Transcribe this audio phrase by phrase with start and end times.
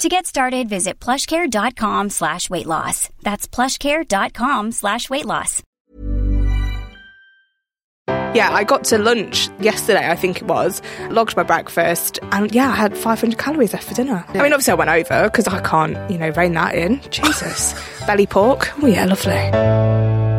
[0.00, 3.10] To get started, visit plushcare.com slash weight loss.
[3.22, 5.62] That's plushcare.com slash weight loss.
[8.08, 12.70] Yeah, I got to lunch yesterday, I think it was, logged my breakfast, and yeah,
[12.70, 14.24] I had 500 calories left for dinner.
[14.28, 17.02] I mean, obviously I went over because I can't, you know, rein that in.
[17.10, 17.74] Jesus.
[18.06, 18.72] Belly pork.
[18.82, 20.29] Oh, yeah, lovely.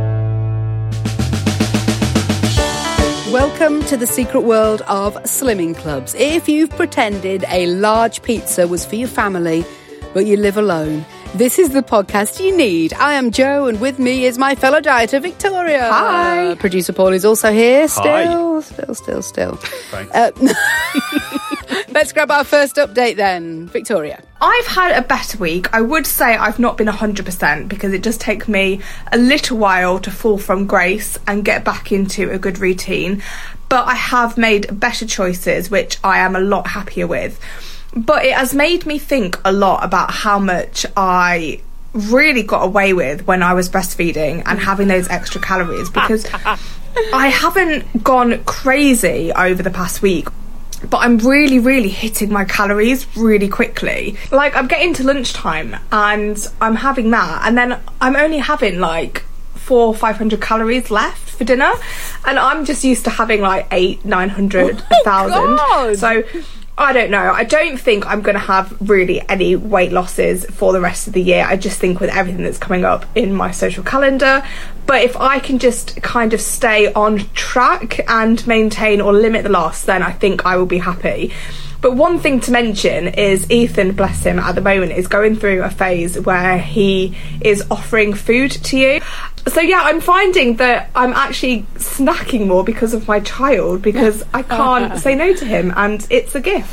[3.32, 6.14] Welcome to the secret world of slimming clubs.
[6.16, 9.64] If you've pretended a large pizza was for your family,
[10.14, 12.94] but you live alone, this is the podcast you need.
[12.94, 15.90] I am Joe, and with me is my fellow dieter, Victoria.
[15.90, 16.56] Hi.
[16.56, 17.88] Producer Paul is also here.
[17.88, 17.88] Hi.
[17.88, 19.56] Still, still, still, still.
[19.56, 20.14] Thanks.
[20.14, 20.32] Uh,
[21.90, 23.68] let's grab our first update then.
[23.70, 24.22] Victoria.
[24.42, 25.74] I've had a better week.
[25.74, 30.00] I would say I've not been 100% because it does take me a little while
[30.00, 33.24] to fall from grace and get back into a good routine.
[33.70, 37.40] But I have made better choices, which I am a lot happier with.
[37.96, 41.62] But it has made me think a lot about how much I
[41.94, 46.26] really got away with when I was breastfeeding and having those extra calories because
[47.14, 50.28] I haven't gone crazy over the past week
[50.90, 54.18] but I'm really, really hitting my calories really quickly.
[54.32, 59.24] Like, I'm getting to lunchtime and I'm having that, and then I'm only having like
[59.54, 61.72] four or five hundred calories left for dinner,
[62.26, 65.98] and I'm just used to having like eight, nine hundred, oh a thousand.
[65.98, 66.24] So.
[66.82, 67.32] I don't know.
[67.32, 71.14] I don't think I'm going to have really any weight losses for the rest of
[71.14, 71.46] the year.
[71.48, 74.44] I just think with everything that's coming up in my social calendar.
[74.88, 79.50] But if I can just kind of stay on track and maintain or limit the
[79.50, 81.32] loss, then I think I will be happy.
[81.82, 85.64] But one thing to mention is Ethan, bless him, at the moment is going through
[85.64, 89.02] a phase where he is offering food to you.
[89.48, 94.44] So yeah, I'm finding that I'm actually snacking more because of my child because I
[94.44, 96.70] can't say no to him and it's a gift.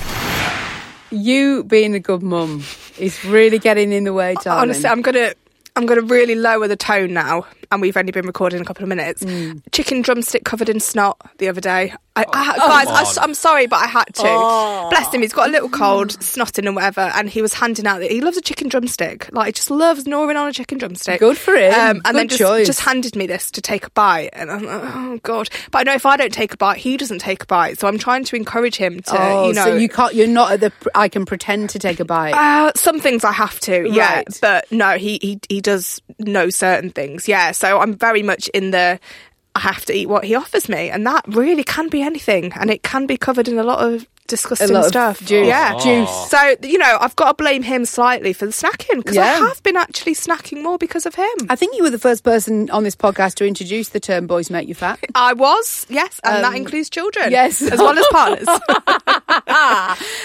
[1.10, 2.62] You being a good mum
[2.98, 4.70] is really getting in the way, darling.
[4.70, 5.32] Honestly, I'm gonna
[5.74, 8.88] I'm gonna really lower the tone now, and we've only been recording a couple of
[8.88, 9.22] minutes.
[9.22, 9.62] Mm.
[9.72, 11.94] Chicken drumstick covered in snot the other day.
[12.32, 14.22] I, I, guys, I, am sorry, but I had to.
[14.24, 14.88] Oh.
[14.90, 18.00] Bless him, he's got a little cold, snotting and whatever, and he was handing out
[18.00, 19.32] that he loves a chicken drumstick.
[19.32, 21.20] Like, he just loves gnawing on a chicken drumstick.
[21.20, 21.72] Good for him.
[21.72, 22.66] Um, and Good then just, choice.
[22.66, 25.48] just handed me this to take a bite, and I'm like, oh god.
[25.70, 27.78] But I know if I don't take a bite, he doesn't take a bite.
[27.78, 30.14] So I'm trying to encourage him to, oh, you know, so you can't.
[30.14, 30.72] You're not at the.
[30.94, 32.32] I can pretend to take a bite.
[32.32, 36.90] uh, some things I have to, yeah, but no, he, he he does know certain
[36.90, 37.52] things, yeah.
[37.52, 39.00] So I'm very much in the
[39.58, 42.70] I have to eat what he offers me, and that really can be anything, and
[42.70, 45.24] it can be covered in a lot of disgusting A lot of stuff.
[45.24, 45.46] juice.
[45.48, 46.30] yeah, Juice.
[46.30, 49.62] So you know, I've got to blame him slightly for the snacking because I have
[49.62, 51.36] been actually snacking more because of him.
[51.48, 54.48] I think you were the first person on this podcast to introduce the term "boys
[54.50, 57.60] make you fat." I was, yes, and that Um, includes children, yes.
[57.74, 58.48] as well as partners.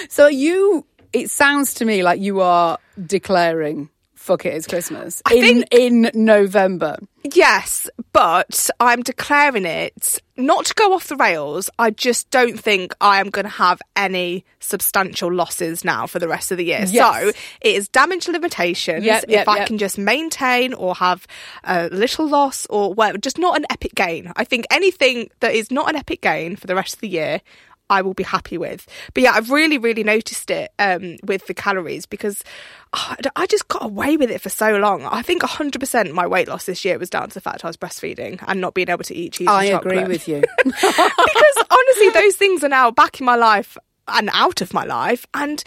[0.10, 3.90] so you, it sounds to me like you are declaring
[4.24, 6.98] "fuck it, it's Christmas" I in think- in November.
[7.34, 11.70] Yes, but I'm declaring it not to go off the rails.
[11.80, 16.28] I just don't think I am going to have any substantial losses now for the
[16.28, 16.86] rest of the year.
[16.88, 17.22] Yes.
[17.22, 17.30] So
[17.62, 19.06] it is damage limitations.
[19.06, 19.68] Yep, if I yep.
[19.68, 21.26] can just maintain or have
[21.64, 24.34] a little loss or whatever, just not an epic gain.
[24.36, 27.42] I think anything that is not an epic gain for the rest of the year.
[27.90, 28.88] I will be happy with.
[29.14, 32.44] But yeah, I've really, really noticed it um, with the calories because
[32.94, 35.06] oh, I just got away with it for so long.
[35.06, 37.78] I think 100% my weight loss this year was down to the fact I was
[37.78, 40.42] breastfeeding and not being able to eat cheese I agree with you.
[40.64, 43.78] because honestly, those things are now back in my life
[44.08, 45.26] and out of my life.
[45.34, 45.64] And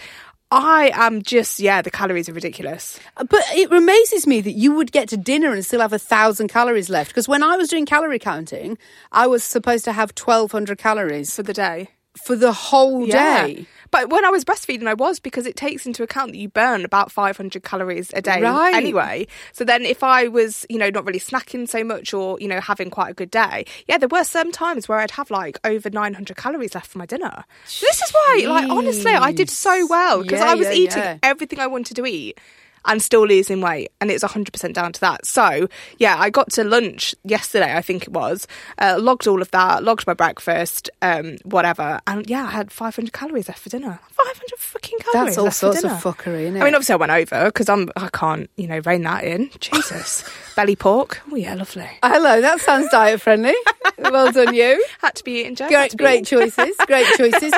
[0.51, 3.01] I am just, yeah, the calories are ridiculous.
[3.17, 6.49] But it amazes me that you would get to dinner and still have a thousand
[6.49, 7.11] calories left.
[7.11, 8.79] Because when I was doing calorie counting,
[9.11, 11.91] I was supposed to have twelve hundred calories For the day.
[12.17, 13.47] For the whole Yeah.
[13.47, 13.67] day.
[13.93, 16.85] But when I was breastfeeding, I was because it takes into account that you burn
[16.85, 18.75] about 500 calories a day Right.
[18.75, 19.27] anyway.
[19.53, 22.61] So then if I was, you know, not really snacking so much or, you know,
[22.61, 25.89] having quite a good day, yeah, there were some times where I'd have like over
[25.89, 27.45] 900 calories left for my dinner.
[27.65, 30.75] So this is why, like, honestly, I did so well because Yeah, I was yeah,
[30.75, 32.39] eating everything I wanted to eat.
[32.87, 35.27] And still losing weight, and it's 100% down to that.
[35.27, 35.69] So,
[35.99, 38.47] yeah, I got to lunch yesterday, I think it was,
[38.79, 43.13] uh, logged all of that, logged my breakfast, um, whatever, and yeah, I had 500
[43.13, 43.99] calories left for dinner.
[44.11, 45.37] 500 fucking calories.
[45.37, 46.61] That's all left for sorts of fuckery, isn't it?
[46.61, 49.51] I mean, obviously, I went over because I'm I can't you know rein that in.
[49.61, 50.25] Jesus,
[50.55, 51.23] belly pork.
[51.31, 51.89] Oh yeah, lovely.
[52.03, 53.55] Hello, that sounds diet friendly.
[53.99, 54.85] well done, you.
[55.01, 55.69] Had to be eating, Joe.
[55.69, 56.77] Great, great choices.
[56.87, 57.53] Great choices.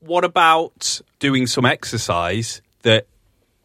[0.00, 3.06] What about doing some exercise that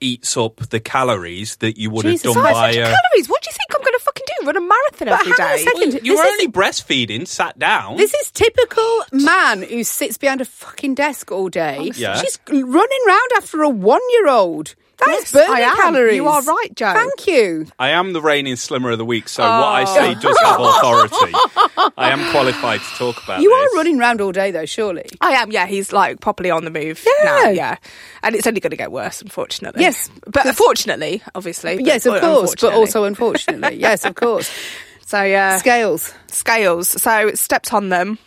[0.02, 2.84] eats up the calories that you would Jesus, have done by 500 a.
[2.84, 3.30] calories.
[3.30, 4.46] What do you think I'm going to fucking do?
[4.48, 5.64] Run a marathon every hang on a day?
[5.64, 6.06] second.
[6.06, 7.98] You This were is- only breastfeeding, sat down.
[7.98, 11.92] This is typical man who sits behind a fucking desk all day.
[11.96, 12.18] Yeah.
[12.22, 14.68] She's running round after a one-year-old.
[14.68, 15.76] That is Yes, burning I am.
[15.76, 16.16] calories.
[16.16, 16.94] You are right, Joe.
[16.94, 17.68] Thank you.
[17.80, 20.22] I am the reigning slimmer of the week, so what I say oh.
[20.22, 21.94] does have authority.
[21.98, 23.74] I am qualified to talk about You this.
[23.74, 24.66] are running around all day, though.
[24.66, 25.06] Surely.
[25.22, 25.66] I am, yeah.
[25.66, 27.24] He's like properly on the move Yeah.
[27.26, 27.78] now, yeah.
[28.24, 29.82] And it's only going to get worse, unfortunately.
[29.82, 31.76] Yes, but fortunately, obviously.
[31.78, 33.78] but- yes, of course, but also unfortunately.
[33.80, 34.52] yes, of course.
[35.06, 36.14] so yeah, Scales.
[36.28, 36.90] scales.
[36.90, 38.18] So stepped on them.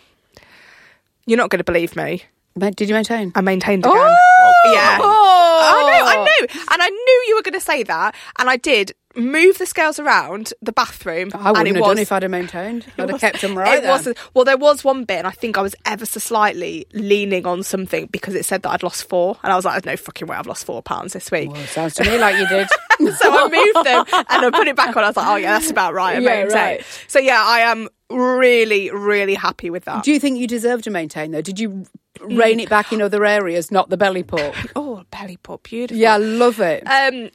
[1.26, 2.22] You're not going to believe me.
[2.58, 3.30] Did you maintain?
[3.34, 3.90] I maintained oh!
[3.92, 4.16] again.
[4.16, 4.72] Oh!
[4.74, 4.98] Yeah.
[5.00, 5.97] Oh!
[6.22, 9.58] I know, and I knew you were going to say that, and I did move
[9.58, 11.30] the scales around the bathroom.
[11.34, 12.86] I wouldn't it have was, done if I'd have maintained.
[12.98, 13.90] I'd have kept them right It there.
[13.90, 17.46] was well, there was one bit, and I think I was ever so slightly leaning
[17.46, 20.02] on something because it said that I'd lost four, and I was like, "There's "No
[20.04, 22.68] fucking way, I've lost four pounds this week." Well, sounds to me like you did.
[23.16, 25.02] so I moved them and I put it back on.
[25.04, 26.54] I was like, "Oh yeah, that's about right." I Yeah, maintained.
[26.54, 26.84] right.
[27.08, 30.04] So yeah, I am really, really happy with that.
[30.04, 31.42] Do you think you deserve to maintain though?
[31.42, 31.86] Did you
[32.20, 34.54] rein it back in other areas, not the belly pork?
[34.76, 35.96] oh, belly pop, beautiful.
[35.96, 36.82] Yeah, I love it.
[36.86, 37.30] Um,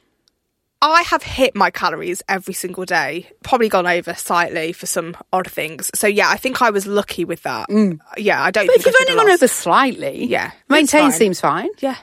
[0.82, 3.30] I have hit my calories every single day.
[3.42, 5.90] Probably gone over slightly for some odd things.
[5.94, 7.70] So yeah, I think I was lucky with that.
[8.18, 8.64] Yeah, I don't.
[8.64, 8.66] Mm.
[8.66, 11.70] but if you've only gone over slightly, Yeah, maintain seems fine.
[11.78, 11.96] Yeah.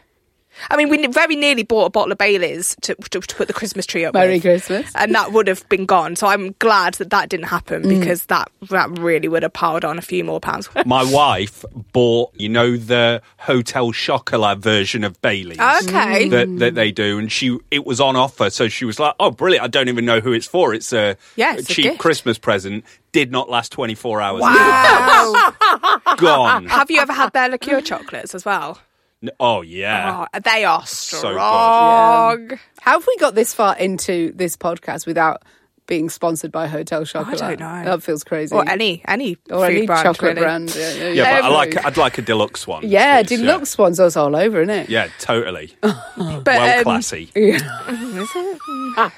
[0.69, 3.53] I mean, we very nearly bought a bottle of Bailey's to, to, to put the
[3.53, 4.13] Christmas tree up.
[4.13, 4.91] Merry with, Christmas.
[4.95, 6.15] And that would have been gone.
[6.15, 7.99] So I'm glad that that didn't happen Mm.
[7.99, 10.69] because that that really would have piled on a few more pounds.
[10.85, 11.63] My wife
[11.93, 15.59] bought, you know, the Hotel Chocolat version of Bailey's.
[15.59, 16.29] Okay.
[16.29, 19.31] That, that they do, and she it was on offer, so she was like, "Oh,
[19.31, 19.63] brilliant!
[19.63, 20.73] I don't even know who it's for.
[20.73, 24.41] It's a, Yeah, it's a cheap gift." Christmas present." Did not last twenty four hours.
[24.41, 25.53] Wow.
[26.17, 26.65] Gone.
[26.67, 28.79] have you ever had their liqueur chocolates as well?
[29.23, 30.25] N- Oh yeah.
[30.33, 32.59] Oh, they are So strong.
[32.81, 35.43] How have we got this far into this podcast without
[35.87, 37.41] being sponsored by Hotel Chocolate?
[37.41, 37.83] I don't know.
[37.91, 38.55] That feels crazy.
[38.55, 40.41] Or any any Or food any brand, chocolate really.
[40.41, 40.75] brand.
[40.75, 42.87] Yeah, yeah, Yeah, but I like I'd like a deluxe one.
[42.87, 44.89] Yeah, please, deluxe ones us all over, isn't it?
[44.89, 45.75] Yeah, totally.
[45.83, 47.29] But, well um, classy.
[47.35, 49.09] uh,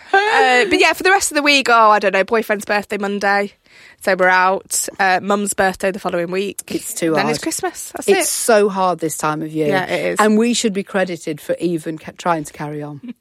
[0.69, 2.23] but yeah, for the rest of the week, oh, I don't know.
[2.23, 3.53] Boyfriend's birthday Monday,
[4.01, 4.87] so we're out.
[4.99, 6.61] Uh, Mum's birthday the following week.
[6.67, 7.25] It's too hard.
[7.25, 7.91] Then it's Christmas.
[7.91, 8.31] That's It's it.
[8.31, 9.67] so hard this time of year.
[9.69, 10.19] Yeah, it is.
[10.19, 13.13] And we should be credited for even ca- trying to carry on.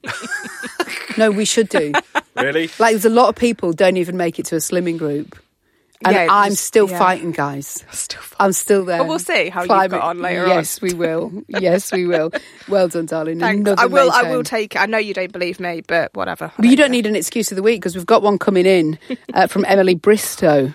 [1.18, 1.92] no, we should do.
[2.36, 2.68] really?
[2.78, 5.38] Like, there's a lot of people don't even make it to a slimming group.
[6.04, 6.98] And Yeah, I'm just- still yeah.
[6.98, 7.84] fighting, guys.
[7.92, 8.36] Still fun.
[8.40, 8.98] I'm still there.
[8.98, 10.48] But we'll see how you've got on later on.
[10.48, 11.32] Yes, we will.
[11.48, 12.32] Yes, we will.
[12.68, 13.38] Well done, darling.
[13.40, 13.60] Thanks.
[13.60, 14.10] Another I will.
[14.10, 14.78] I will take it.
[14.80, 16.52] I know you don't believe me, but whatever.
[16.56, 18.98] But you don't need an excuse of the week because we've got one coming in
[19.34, 20.72] uh, from Emily Bristow.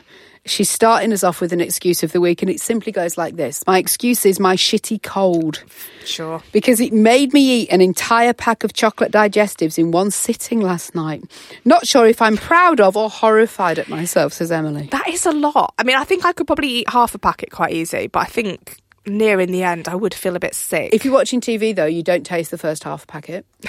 [0.48, 3.36] She's starting us off with an excuse of the week, and it simply goes like
[3.36, 5.64] this My excuse is my shitty cold
[6.06, 6.42] Sure.
[6.52, 10.96] because it made me eat an entire pack of chocolate digestives in one sitting last
[10.96, 11.24] night.
[11.66, 14.88] Not sure if I'm proud of or horrified at myself, says Emily.
[14.92, 15.74] That is a lot.
[15.78, 18.26] I mean, I think I could probably eat half a packet quite easy, but I
[18.26, 20.94] think near in the end, I would feel a bit sick.
[20.94, 23.46] If you're watching TV, though, you don't taste the first half packet.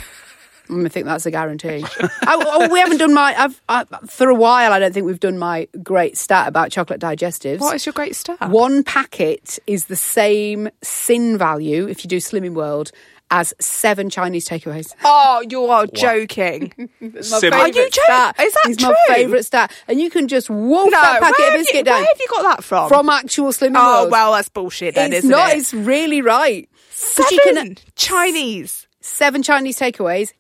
[0.69, 1.85] Mm, I think that's a guarantee.
[2.01, 2.11] I,
[2.47, 3.35] oh, we haven't done my.
[3.37, 7.01] I've, I, for a while, I don't think we've done my great stat about chocolate
[7.01, 7.61] digestives.
[7.61, 8.51] what is your great stat?
[8.51, 12.93] One packet is the same sin value if you do Slimming World
[13.31, 14.95] as seven Chinese takeaways.
[15.05, 16.73] Oh, you are joking.
[17.21, 17.91] Sim- Are you joking?
[17.93, 18.37] stat.
[18.41, 21.53] Is that It's my favourite stat, and you can just wolf no, that packet of
[21.55, 22.89] biscuit you, down where have you got that from?
[22.89, 23.77] from actual Slimming World.
[23.77, 24.13] oh, World.
[24.13, 25.51] well, that's bullshit then, it's isn't not.
[25.53, 25.59] it?
[25.59, 26.69] It's really right.
[26.91, 28.87] Seven you can Chinese.
[29.01, 30.33] seven Chinese takeaways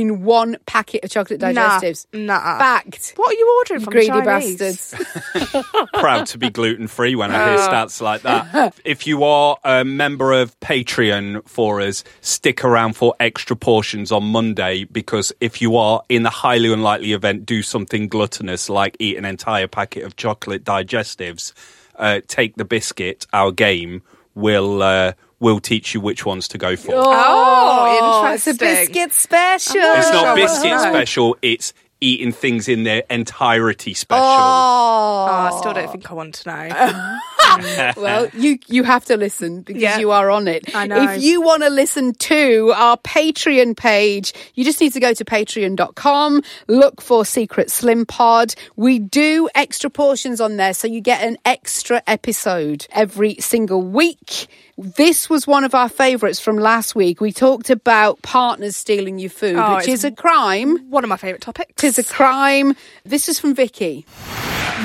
[0.00, 2.06] in one packet of chocolate digestives.
[2.12, 2.58] Nah, nah.
[2.58, 3.12] Fact.
[3.16, 4.90] What are you ordering You from greedy Chinese?
[4.90, 5.64] bastards.
[5.94, 8.74] proud to be gluten free when I hear stats like that.
[8.84, 14.24] If you are a member of Patreon for us, stick around for extra portions on
[14.24, 19.16] Monday because if you are in the highly unlikely event, do something gluttonous like eat
[19.16, 21.52] an entire packet of chocolate digestives,
[21.96, 24.02] uh, take the biscuit, our game.
[24.34, 25.12] will uh,
[25.44, 26.94] will teach you which ones to go for.
[26.96, 28.86] Oh, oh It's a interesting.
[28.88, 29.76] biscuit special.
[29.76, 31.36] It's not Oh, biscuit special.
[31.42, 34.24] It's eating things in their entirety special.
[34.26, 37.92] Oh, Oh, I still don't think I want to know.
[37.96, 39.98] well, you you have to listen because Yeah.
[39.98, 40.74] you are on it.
[40.74, 41.02] I know.
[41.12, 45.24] If you want to listen to our Patreon page, you just need to go to
[45.24, 48.54] patreon.com, look for Secret Slim Pod.
[48.76, 54.48] We do extra portions on there, so you get an extra episode every single week.
[54.76, 57.20] This was one of our favourites from last week.
[57.20, 60.78] We talked about partners stealing your food, Oh, which is a crime.
[60.90, 61.72] One of my favourite topics.
[61.76, 62.74] Tis a crime.
[63.04, 64.04] This is from Vicky.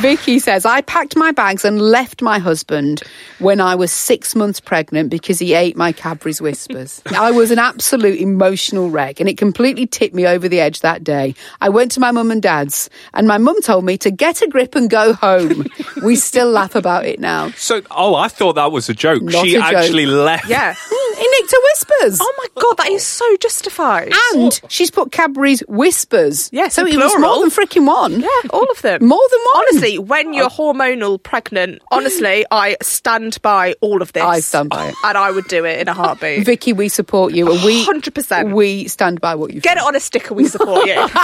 [0.01, 3.01] Vicky says, I packed my bags and left my husband
[3.39, 7.01] when I was six months pregnant because he ate my Cadbury's Wispas.
[7.17, 11.03] I was an absolute emotional wreck and it completely tipped me over the edge that
[11.03, 11.35] day.
[11.59, 14.47] I went to my mum and dad's and my mum told me to get a
[14.47, 15.65] grip and go home.
[16.03, 17.49] we still laugh about it now.
[17.51, 19.23] So, oh, I thought that was a joke.
[19.23, 19.78] Not she a joke.
[19.85, 20.47] Actually left.
[20.47, 20.75] Yeah.
[21.19, 22.17] He nicked her Wispas.
[22.21, 24.13] Oh my god, that is so justified.
[24.33, 26.49] and she's put Cadbury's Wispas.
[26.53, 28.21] Yes, so in it was more than freaking one.
[28.21, 29.05] Yeah, all of them.
[29.05, 29.57] More than one.
[29.57, 30.31] Honestly, when oh.
[30.31, 34.23] you're hormonal pregnant, honestly, I stand by all of this.
[34.23, 34.95] I stand by it.
[35.03, 36.45] And I would do it in a heartbeat.
[36.45, 37.51] Vicky, we support you.
[37.51, 38.53] And we 100%.
[38.53, 41.07] We stand by what you Get it on a sticker, we support you.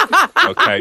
[0.46, 0.80] Okay.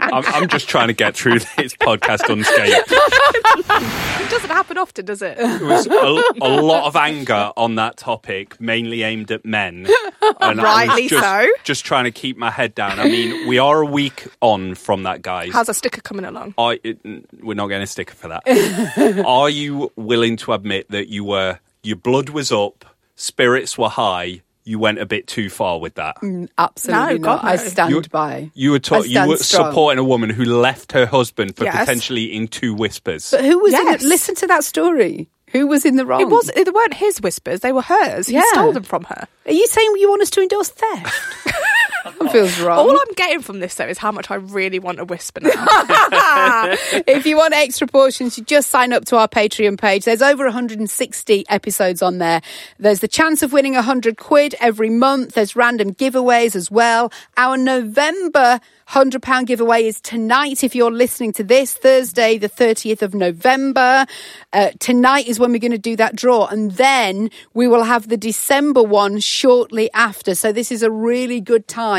[0.00, 2.84] I'm, I'm just trying to get through this podcast unscathed.
[2.90, 5.36] it doesn't happen often, does it?
[5.38, 7.13] It was a, a lot of anger
[7.56, 9.86] on that topic, mainly aimed at men.
[10.40, 11.46] And I was Rightly just, so.
[11.64, 12.98] Just trying to keep my head down.
[12.98, 15.52] I mean, we are a week on from that, guys.
[15.52, 16.54] How's a sticker coming along?
[16.56, 16.98] I, it,
[17.42, 18.42] we're not getting a sticker for that.
[19.26, 24.40] Are you willing to admit that you were your blood was up, spirits were high,
[24.64, 26.16] you went a bit too far with that?
[26.22, 27.42] Mm, absolutely No, not.
[27.42, 28.50] God, I stand You- by.
[28.54, 29.70] You were ta- you were strong.
[29.70, 31.76] supporting a woman who left her husband for Yes.
[31.80, 33.30] potentially in two Wispas.
[33.30, 34.02] But who was in Yes.
[34.02, 35.28] the, listen to that story?
[35.54, 36.20] Who was in the wrong?
[36.20, 36.50] It was.
[36.54, 38.26] They weren't his Wispas; they were hers.
[38.26, 39.28] He stole them from her.
[39.46, 41.14] Are you saying you want us to endorse theft?
[42.04, 42.78] that feels wrong.
[42.78, 46.74] All I'm getting from this though is how much I really want a Wispa now.
[47.06, 50.04] if you want extra portions, you just sign up to our Patreon page.
[50.04, 52.42] There's over 160 episodes on there.
[52.78, 55.34] There's the chance of winning 100 quid every month.
[55.34, 57.10] There's random giveaways as well.
[57.36, 60.62] Our November £100 giveaway is tonight.
[60.62, 64.04] If you're listening to this, Thursday, the 30th of November.
[64.52, 66.46] Uh, tonight is when we're going to do that draw.
[66.46, 70.34] And then we will have the December one shortly after.
[70.34, 71.93] So this is a really good time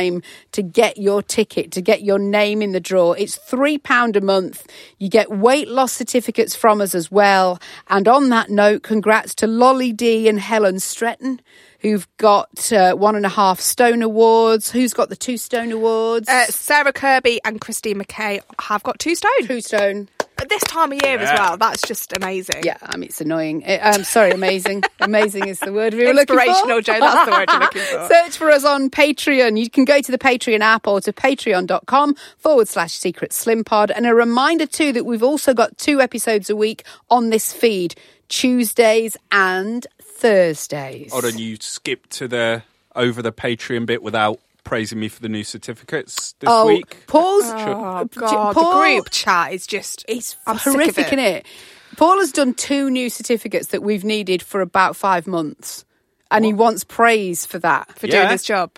[0.52, 3.14] to get your ticket, to get your name in the draw.
[3.14, 4.68] It's £3 a month.
[4.98, 7.60] You get weight loss certificates from us as well.
[7.88, 11.42] And on that note, congrats to Lolly D and Helen Stretton.
[11.82, 14.72] Who've got uh, one and a half Stone Awards?
[14.72, 16.28] Who's got the two Stone Awards?
[16.28, 20.10] uh, Sarah Kirby and Christine McKay have got two stone two Stone.
[20.38, 21.58] At this time of year as well.
[21.58, 22.64] That's just amazing.
[22.64, 23.64] Yeah, I mean, it's annoying.
[23.66, 24.84] I'm um, sorry, amazing.
[25.00, 26.44] amazing is the word we were looking for.
[26.44, 27.00] Inspirational, Joe.
[27.00, 28.08] That's the word you're looking for.
[28.14, 29.60] Search for us on Patreon.
[29.60, 33.92] You can go to the Patreon app or to patreon.com forward slash secret slim pod.
[33.92, 37.96] And a reminder too that we've also got two episodes a week on this feed,
[38.28, 41.12] Tuesdays and Thursdays.
[41.12, 42.64] Hold on, you skipped to the
[42.96, 47.06] over the Patreon bit without praising me for the new certificates this oh, week.
[47.08, 51.08] Paul's, Oh god, Paul- the group chat is just It's I'm horrific, it.
[51.08, 51.46] isn't it?
[51.96, 55.86] Paul has done two new certificates that we've needed for about five months.
[56.32, 57.98] And he wants praise for that.
[57.98, 58.32] for doing Yeah.
[58.32, 58.72] his job.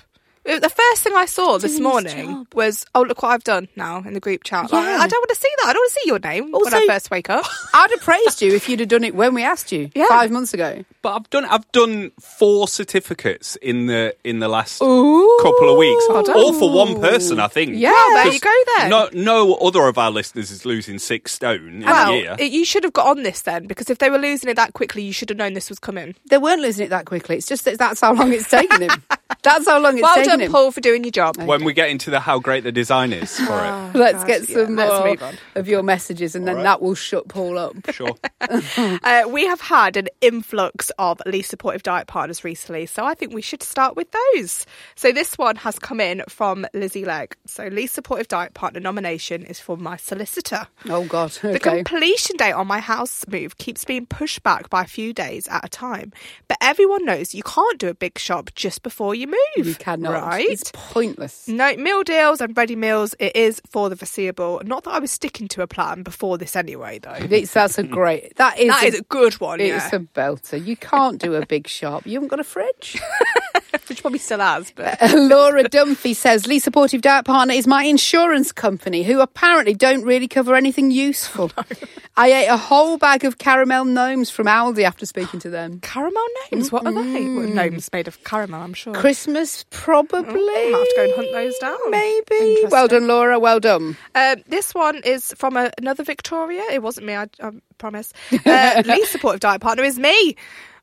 [0.48, 2.48] The first thing I saw this Doing his morning job.
[2.56, 4.98] was, "Oh, look what I've done now in the group chat." Like, Yeah.
[5.02, 5.68] I don't want to see that.
[5.68, 7.46] I don't want to see your name when Also- I first wake up.
[7.74, 10.08] I'd have praised you if you'd have done it when we asked you Yeah.
[10.08, 10.84] five months ago.
[11.02, 15.38] But I've done I've done four certificates in the in the last Ooh.
[15.42, 16.04] couple of weeks.
[16.10, 16.36] Well done.
[16.38, 17.74] All for one person, I think.
[17.76, 17.92] Yeah.
[17.92, 18.90] Well, there Because you go then.
[18.90, 22.36] No no other of our listeners is losing six stone in well, a year.
[22.40, 24.74] it- you should have got on this then, because if they were losing it that
[24.74, 26.16] quickly, you should have known this was coming.
[26.30, 27.36] They weren't losing it that quickly.
[27.38, 29.04] It's just that that's how long it's taken him.
[29.44, 30.52] That's how long it's well taken done, him.
[30.52, 31.38] Paul, for doing your job.
[31.38, 33.92] when we get into the how great the design is for Ah.
[33.94, 36.70] Let's God, get some let's more of your messages, and then All right.
[36.70, 37.76] that will shut Paul up.
[37.88, 37.96] it.
[37.98, 38.16] Sure.
[39.04, 43.34] Uh, we have had an influx of least supportive diet partners recently, so I think
[43.34, 44.66] we should start with those.
[44.96, 47.36] So this one has come in from Lizzie Legg.
[47.46, 50.68] So least supportive diet partner nomination is for my solicitor.
[50.90, 51.32] Oh God.
[51.42, 55.48] The completion date on my house move keeps being pushed back by a few days
[55.48, 56.12] at a time.
[56.48, 59.68] But everyone knows you can't do a big shop just before you move.
[59.68, 60.24] You cannot.
[60.24, 60.48] Right?
[60.48, 61.48] It's pointless.
[61.48, 64.62] No, meal deals and ready meals, it is for the foreseeable.
[64.66, 67.16] Not that I was sticking to a plan before this anyway, though.
[67.18, 68.36] It's, that's a great.
[68.38, 68.70] That is.
[68.70, 69.98] That a, is a good one, It's yeah.
[69.98, 70.64] a belter.
[70.64, 72.06] You can't do a big shop.
[72.06, 73.00] You haven't got a fridge.
[73.88, 74.98] Which probably still has, but.
[75.14, 80.28] Laura Dunphy says, Lee Supportive Diet Partner is my insurance company who apparently don't really
[80.28, 81.52] cover anything useful.
[82.18, 85.80] I ate a whole bag of caramel gnomes from Aldi after speaking to them.
[85.82, 86.72] Caramel names?
[86.72, 87.24] What are they?
[87.24, 88.94] Well, gnomes made of caramel, I'm sure.
[89.08, 90.22] Christmas, probably.
[90.22, 91.78] Mm, I'll have to go and hunt those down.
[91.92, 92.66] Maybe.
[92.70, 93.40] Well done, Laura.
[93.40, 93.96] Well done.
[94.16, 96.62] Um, this one is from a, another Victoria.
[96.74, 98.12] It wasn't me, I, I promise.
[98.46, 100.36] Uh, least supportive diet partner is me.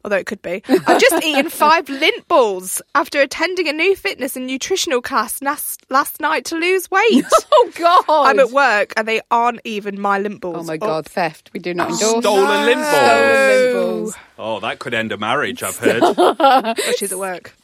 [0.05, 0.63] Although it could be.
[0.69, 5.85] I've just eaten five Lindt balls after attending a new fitness and nutritional class last,
[5.91, 7.25] last night to lose weight.
[7.57, 8.05] Oh, God.
[8.09, 10.57] I'm at work and they aren't even my Lindt balls.
[10.59, 11.07] Oh, my God.
[11.07, 11.51] Theft.
[11.55, 12.23] We do not endorse.
[12.23, 12.95] Stolen Lindt balls.
[12.95, 14.17] Stolen Lindt balls.
[14.39, 16.03] Oh, that could end a marriage, I've heard.
[16.17, 17.55] Oh, she's at work.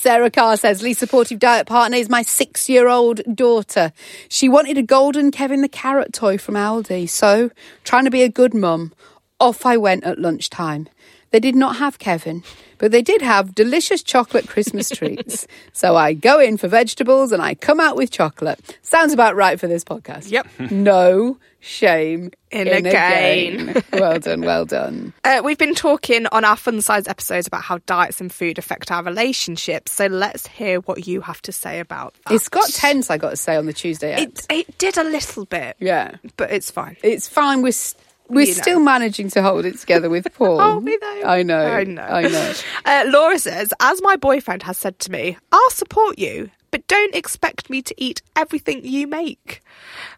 [0.00, 3.92] Sarah Carr says, Lee Supportive Diet Partner is my six year old daughter.
[4.30, 7.06] She wanted a golden Kevin the Carrot toy from Aldi.
[7.06, 7.50] So,
[7.84, 8.94] trying to be a good mum,
[9.38, 10.88] off I went at lunchtime.
[11.32, 12.42] They did not have Kevin,
[12.78, 15.46] but they did have delicious chocolate Christmas treats.
[15.74, 18.78] So I go in for vegetables and I come out with chocolate.
[18.80, 20.30] Sounds about right for this podcast.
[20.30, 20.70] Yep.
[20.70, 23.66] No shame In in, a a gain.
[23.66, 23.82] gain.
[23.92, 25.12] well done, well done.
[25.24, 28.90] Uh, we've been talking on our fun size episodes about how diets and food affect
[28.90, 29.92] our relationships.
[29.92, 32.34] So let's hear what you have to say about that.
[32.34, 34.20] It's got tense, I got to say, on the Tuesday.
[34.22, 35.76] It, it did a little bit.
[35.78, 36.16] yeah.
[36.36, 36.96] But it's fine.
[37.04, 37.62] It's fine.
[37.62, 37.94] We're s-
[38.28, 38.62] we're You know.
[38.62, 40.60] still managing to hold it together with Paul.
[40.60, 41.22] Are we though?
[41.24, 41.66] I know.
[41.66, 42.02] I know.
[42.02, 42.52] I know.
[42.84, 47.14] Uh, Laura says, as my boyfriend has said to me, I'll support you, but don't
[47.14, 49.60] expect me to eat everything you make.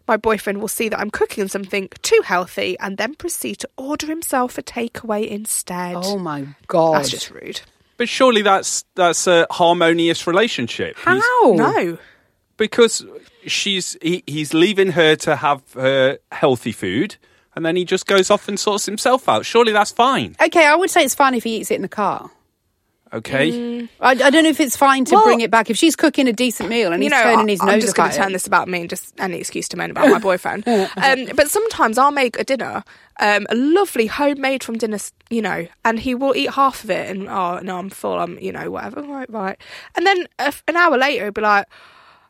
[0.07, 4.07] My boyfriend will see that I'm cooking something too healthy and then proceed to order
[4.07, 5.95] himself a takeaway instead.
[5.97, 6.95] Oh my god.
[6.97, 7.61] That's just rude.
[7.97, 10.97] But surely that's that's a harmonious relationship.
[10.97, 11.53] He's- How?
[11.53, 11.97] No.
[12.57, 13.05] because
[13.45, 17.15] she's he, he's leaving her to have her healthy food,
[17.55, 19.45] and then he just goes off and sorts himself out.
[19.45, 20.35] Surely that's fine.
[20.41, 22.31] Okay, I would say it's fine if he eats it in the car.
[23.13, 23.51] Okay.
[23.51, 23.89] Mm.
[24.01, 25.69] I, I don't know if it's fine to Well- bring it back.
[25.69, 27.81] If she's cooking a decent meal and you he's know, turning his I- nose I'm
[27.81, 28.33] just going to turn it.
[28.33, 30.63] this about me and just any excuse to moan about my boyfriend.
[30.97, 32.83] Um, but sometimes I'll make a dinner,
[33.19, 34.97] um, a lovely homemade from dinner,
[35.29, 38.17] you know, and he will eat half of it and oh no, I'm full.
[38.19, 39.57] I'm you know whatever, right, right.
[39.95, 41.67] And then a f an hour later, he'll be like.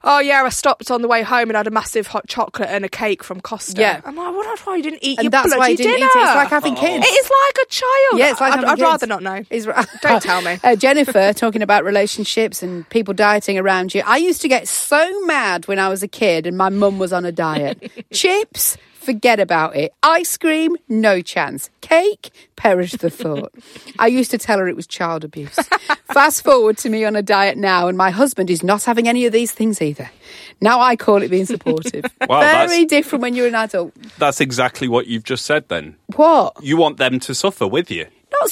[0.05, 2.83] Oh yeah, I stopped on the way home and had a massive hot chocolate and
[2.83, 3.79] a cake from Costa.
[3.79, 4.01] Yeah.
[4.03, 5.93] I'm like, well, that's why you didn't eat And your that's bloody why he didn't
[5.93, 6.05] dinner.
[6.05, 6.23] eat it.
[6.23, 7.05] It's like having kids.
[7.05, 8.19] It is like a child.
[8.19, 8.81] Yeah, it's like I'd, I'd kids.
[8.81, 9.43] rather not know.
[10.01, 10.59] Don't tell me.
[10.63, 14.01] Uh, Jennifer, talking about relationships and people dieting around you.
[14.05, 17.11] I used to get so mad when I was a kid and my mum was
[17.13, 17.91] on a diet.
[18.13, 19.93] Chips, forget about it.
[20.01, 21.69] Ice cream, no chance.
[21.81, 23.53] Cake, perish the thought.
[23.99, 25.55] I used to tell her it was child abuse.
[26.13, 29.25] Fast forward to me on a diet now, and my husband is not having any
[29.25, 30.09] of these things either.
[30.61, 32.05] Now I call it being supportive.
[32.29, 33.93] Wow, Very different when you're an adult.
[34.17, 35.67] That's exactly what you've just said.
[35.67, 36.55] Then What?
[36.63, 38.07] you want them to suffer with you.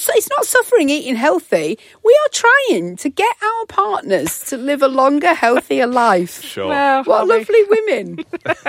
[0.06, 1.78] Not, it's not suffering eating healthy.
[2.04, 6.42] We are trying to get our partners to live a longer, healthier life.
[6.52, 6.68] Sure.
[6.68, 7.38] Well, What are we?
[7.38, 8.18] lovely women.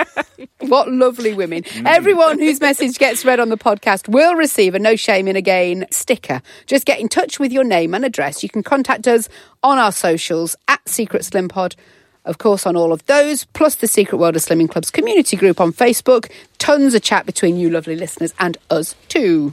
[0.60, 1.62] what lovely women.
[1.64, 1.86] Mm.
[1.86, 5.86] Everyone whose message gets read on the podcast will receive a No Shame in Again
[5.90, 6.40] sticker.
[6.66, 8.42] Just get in touch with your name and address.
[8.42, 9.28] You can contact us
[9.62, 11.76] on our socials at Secret Slim Pod.
[12.24, 15.60] Of course, on all of those, plus the Secret World of Slimming Club's community group
[15.60, 16.30] on Facebook.
[16.58, 19.52] Tons of chat between you lovely listeners and us too.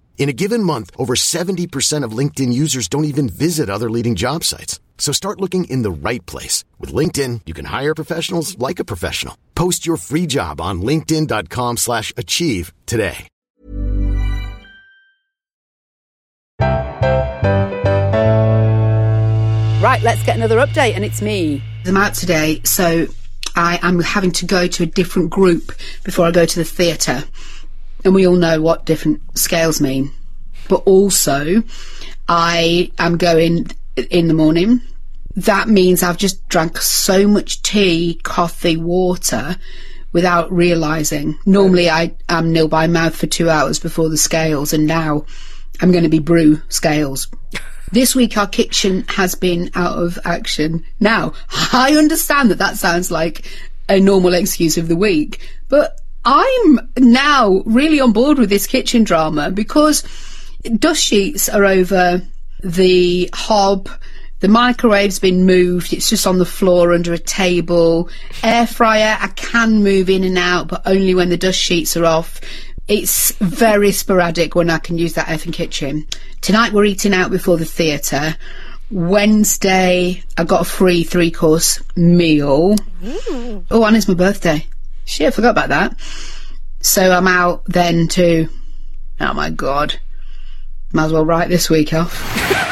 [0.21, 4.43] In a given month, over 70% of LinkedIn users don't even visit other leading job
[4.43, 4.79] sites.
[4.99, 6.63] So start looking in the right place.
[6.77, 9.35] With LinkedIn, you can hire professionals like a professional.
[9.55, 13.27] Post your free job on linkedin.com slash achieve today.
[19.81, 21.63] Right, let's get another update, and it's me.
[21.87, 23.07] I'm out today, so
[23.55, 25.71] I am having to go to a different group
[26.03, 27.23] before I go to the theatre.
[28.03, 30.11] And we all know what different scales mean.
[30.67, 31.63] But also,
[32.27, 33.67] I am going
[34.09, 34.81] in the morning.
[35.35, 39.55] That means I've just drank so much tea, coffee, water
[40.13, 41.37] without realising.
[41.45, 45.25] Normally, I am nil by mouth for two hours before the scales, and now
[45.81, 47.27] I'm going to be brew scales.
[47.93, 50.85] This week, our kitchen has been out of action.
[51.01, 51.33] Now,
[51.73, 53.45] I understand that that sounds like
[53.89, 59.03] a normal excuse of the week, but I'm now really on board with this kitchen
[59.03, 60.03] drama because
[60.77, 62.21] dust sheets are over
[62.63, 63.89] the hob.
[64.39, 65.93] The microwave's been moved.
[65.93, 68.09] It's just on the floor under a table.
[68.43, 72.05] Air fryer, I can move in and out, but only when the dust sheets are
[72.05, 72.41] off.
[72.87, 76.07] It's very sporadic when I can use that effing kitchen.
[76.41, 78.35] Tonight we're eating out before the theatre.
[78.89, 82.75] Wednesday, I got a free three course meal.
[83.71, 84.67] Oh, and it's my birthday.
[85.05, 85.99] Shit, I forgot about that.
[86.81, 88.47] So I'm out then to.
[89.19, 89.99] Oh my god.
[90.93, 92.27] Might as well write this week off.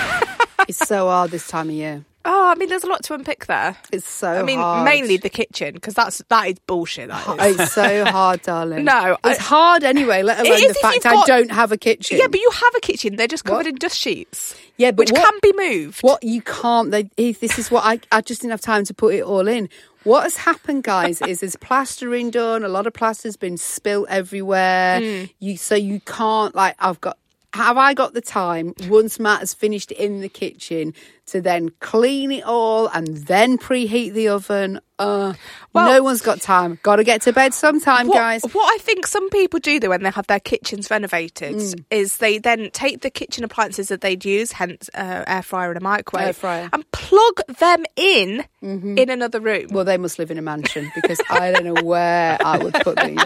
[0.67, 2.05] It's so hard this time of year.
[2.25, 3.75] Oh, I mean, there's a lot to unpick there.
[3.91, 4.85] It's so I mean, hard.
[4.85, 7.07] mainly the kitchen because that's that is bullshit.
[7.07, 7.59] That oh, is.
[7.59, 8.85] It's so hard, darling.
[8.85, 10.21] No, I- it's hard anyway.
[10.21, 12.19] Let alone the fact I got- don't have a kitchen.
[12.19, 13.15] yeah, but you have a kitchen.
[13.15, 13.67] They're just covered What?
[13.67, 14.53] in dust sheets.
[14.77, 16.01] yeah, but which what, can be moved.
[16.01, 16.91] What you can't.
[16.91, 17.99] They, this is what I.
[18.11, 19.69] I just didn't have time to put it all in.
[20.03, 22.63] What has happened, guys, is there's plastering done.
[22.63, 24.99] A lot of plaster's been spilt everywhere.
[25.01, 25.25] Hmm.
[25.39, 26.75] You so you can't like.
[26.79, 27.17] I've got.
[27.53, 30.93] Have I got the time once Matt has finished in the kitchen
[31.25, 34.79] to then clean it all and then preheat the oven?
[34.99, 35.33] Uh,
[35.73, 36.79] Well- no one's got time.
[36.83, 38.41] Got to get to bed sometime, What, guys.
[38.51, 41.83] what I think some people do though when they have their kitchens renovated Mm.
[41.91, 45.77] is they then take the kitchen appliances that they'd use, hence uh, air fryer and
[45.77, 46.65] a microwave, Air fryer.
[46.65, 46.75] Mm-hmm.
[46.75, 49.67] and plug them in in another room.
[49.71, 52.97] Well, they must live in a mansion because I don't know where I would put
[52.97, 53.23] these.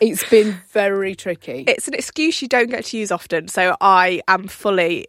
[0.00, 1.64] It's been very tricky.
[1.66, 5.08] it's an excuse you don't get to use often, so I am fully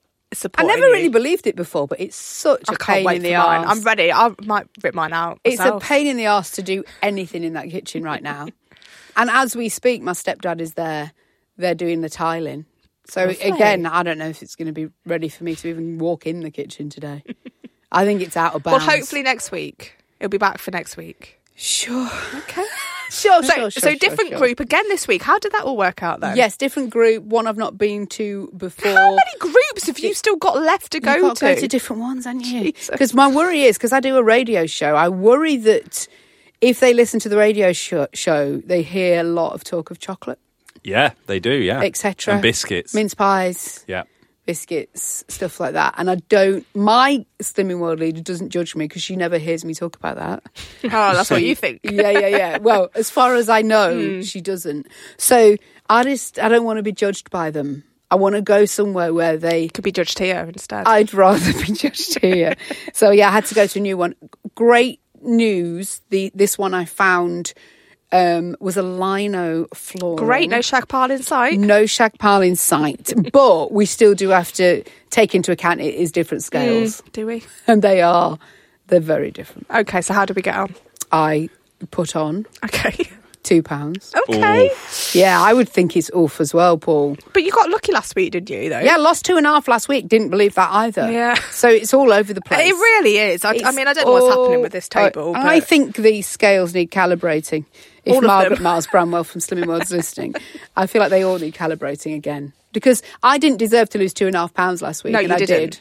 [0.56, 0.94] I never you.
[0.94, 3.66] really believed it before, but it's such a I can't pain in the arse.
[3.68, 4.12] I'm ready.
[4.12, 5.40] I might rip mine out.
[5.44, 8.48] It's a pain in the arse to do anything in that kitchen right now.
[9.16, 11.14] and as we speak, my stepdad is there.
[11.58, 12.66] They're doing the tiling.
[13.08, 15.98] So again, I don't know if it's going to be ready for me to even
[15.98, 17.24] walk in the kitchen today.
[17.92, 18.86] I think it's out of bounds.
[18.86, 19.96] Well, hopefully next week.
[20.20, 21.40] It'll be back for next week.
[21.56, 22.10] Sure.
[22.36, 22.66] Okay.
[23.10, 24.38] Sure, So, sure, so different sure.
[24.40, 25.22] group again this week.
[25.24, 26.38] How did that all work out then?
[26.38, 27.24] Yes, different group.
[27.24, 28.92] One I've not been to before.
[28.92, 31.48] How many groups have you still got left to go You've got to?
[31.50, 32.72] to go to different ones, haven't you?
[32.92, 34.96] Because my worry is because I do a radio show.
[34.96, 36.08] I worry that
[36.62, 40.00] if they listen to the radio show, show they hear a lot of talk of
[40.00, 40.40] chocolate,
[40.84, 41.52] Yeah, they do.
[41.54, 42.36] Yeah, etc.
[42.36, 42.94] And biscuits.
[42.94, 44.04] mince pies, yeah.
[44.50, 45.94] Biscuits, stuff like that.
[46.00, 46.66] And I don't.
[46.74, 50.44] My slimming world leader doesn't judge me because she never hears me talk about that.
[50.86, 51.82] oh, that's what you think.
[51.84, 52.58] yeah, yeah, yeah.
[52.58, 54.22] Well, as far as I know, Hmm.
[54.22, 54.88] she doesn't.
[55.18, 55.56] So
[55.88, 57.84] I just I don't want to be judged by them.
[58.10, 60.88] I want to go somewhere where they Could be judged here instead.
[60.88, 62.56] I'd rather be judged here.
[62.94, 64.16] so yeah, I had to go to a new one.
[64.56, 66.02] Great news.
[66.10, 67.54] The this one I found
[68.12, 70.16] um, was a lino floor.
[70.16, 71.60] Great, no shag pile in sight.
[71.60, 75.94] no shag pile in sight, but we still do have to take into account it
[75.96, 77.44] is different scales, Do we?
[77.68, 78.40] and they are
[78.88, 79.68] they're very different.
[79.70, 80.74] Okay, so how do we get on?
[81.12, 81.50] I
[81.92, 83.10] put on Okay.
[83.44, 84.14] two pounds.
[84.30, 84.70] Okay.
[85.14, 87.18] Yeah, I would think it's off as well, Paul.
[87.34, 88.80] But you got lucky last week, didn't you, though?
[88.80, 90.08] Yeah, lost two and a half last week.
[90.08, 91.12] Didn't believe that either.
[91.12, 91.36] Yeah.
[91.50, 92.70] So it's all over the place.
[92.70, 93.46] It really is.
[93.46, 95.36] I, I mean, I don't know what's happening with this table.
[95.36, 97.66] I, I think these scales need calibrating.
[98.06, 98.64] If All of Margaret them.
[98.64, 100.36] Miles Bramwell from Slimming World's listening,
[100.76, 102.54] I feel like they all need calibrating again.
[102.72, 105.30] Because I didn't deserve to lose two and a half pounds last week, No, and
[105.30, 105.72] you I didn't.
[105.72, 105.80] did.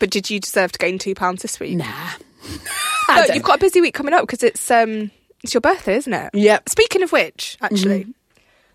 [0.00, 1.76] But did you deserve to gain two pounds this week?
[1.76, 1.86] Nah.
[3.10, 5.10] No, you've got a busy week coming up because it's um
[5.42, 6.30] it's your birthday, isn't it?
[6.34, 6.68] Yep.
[6.68, 8.06] Speaking of which, actually,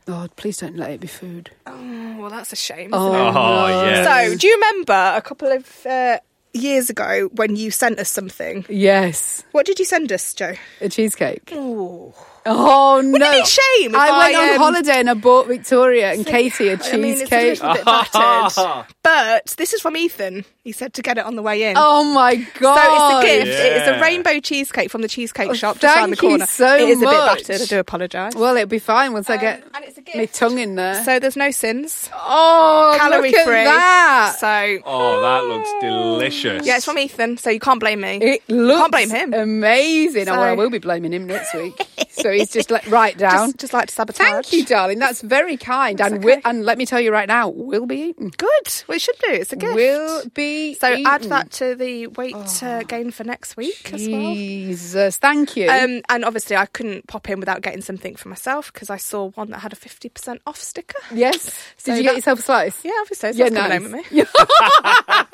[0.08, 1.52] Oh, please don't let it be food.
[1.68, 2.88] oh, well, that's a shame.
[2.88, 3.34] Isn't Oh, it?
[3.36, 4.28] Oh, yeah.
[4.32, 6.18] So, do you remember a couple of uh,
[6.54, 8.66] years ago when you sent us something?
[8.70, 10.56] Yes, What did you send us, Joe?
[10.82, 11.52] a cheesecake.
[11.54, 12.14] Oh,
[12.46, 13.12] Oh no!
[13.12, 16.12] Wouldn't it be shame if I went I, on um, holiday and I bought Victoria
[16.14, 18.86] and Katie a I mean, it's a little bit battered.
[19.04, 20.46] but this is from Ethan.
[20.64, 21.76] He said to get it on the way in.
[21.78, 22.46] oh my god!
[22.60, 23.24] So god!
[23.26, 23.60] it's a gift.
[23.60, 26.30] It is a rainbow cheesecake from the cheesecake Oh, shop just around the thank you
[26.30, 26.46] corner.
[26.46, 27.48] so it is a bit much.
[27.48, 27.62] battered.
[27.62, 28.36] I do apologise.
[28.36, 29.64] Well, it'll be fine once I Um, get.
[29.76, 31.04] and it's a gift my tongue in there.
[31.04, 32.10] So there's no sins.
[32.14, 33.64] oh, Calorie look at free.
[33.66, 34.36] that.
[34.40, 36.66] So Oh, that looks delicious.
[36.66, 38.18] yeah, it's from Ethan, so you can't blame me.
[38.22, 39.34] It looks Can't blame him.
[39.34, 40.30] amazing.
[40.30, 41.76] Oh, well, I will be blaming him next week.
[42.10, 43.50] so he's just like right down.
[43.50, 44.28] Just, just like to sabotage.
[44.28, 45.00] Thank you, darling.
[45.00, 46.00] That's very kind.
[46.02, 46.42] And okay.
[46.46, 48.30] and let me tell you right now, we'll be eaten.
[48.38, 48.84] Good.
[48.88, 49.32] Well, it should do.
[49.32, 49.76] It's a gift.
[49.76, 54.34] Will be so add that to the weight uh, gain for next week as well.
[54.34, 55.70] Jesus, thank you.
[55.70, 59.30] Um, and obviously, I couldn't pop in without getting something for myself because I saw
[59.32, 61.00] one that had a 50% off sticker.
[61.14, 61.44] yes.
[61.84, 62.84] Did so you get yourself a slice?
[62.86, 63.34] Yeah, obviously.
[63.34, 63.92] So Yeah, that's coming nice.
[63.92, 64.24] home with me.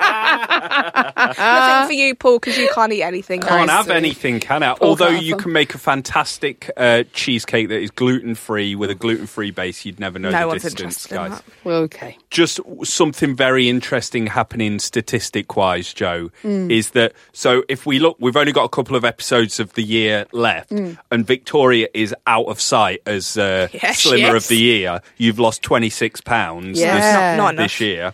[1.38, 3.40] Nothing for you, Paul, because you can't eat anything.
[3.40, 3.70] Can't guys.
[3.70, 4.76] have anything, can I?
[4.80, 5.40] Although can't you them.
[5.44, 9.84] can make a fantastic uh, cheesecake that is gluten free with a gluten free base,
[9.84, 11.42] you'd never know No the distance, guys.
[11.64, 12.16] Well, okay.
[12.30, 16.70] just something very interesting happening statistic wise, Joe, Mm.
[16.70, 19.82] is that so if we look, we've only got a couple of episodes of the
[19.82, 20.98] year left, Mm.
[21.10, 24.44] and Victoria is out of sight as uh, Yes, Slimmer is.
[24.44, 25.00] of the Year.
[25.16, 26.94] You've lost 26 pounds Yeah.
[26.94, 28.12] this, Not- not this year.